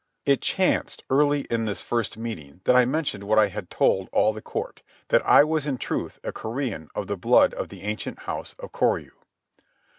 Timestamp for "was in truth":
5.43-6.17